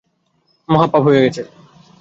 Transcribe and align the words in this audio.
মহা 0.69 0.87
পাপ 0.87 1.01
হয়ে 1.05 1.23
গেছে। 1.23 1.41